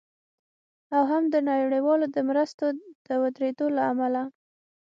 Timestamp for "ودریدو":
3.21-3.65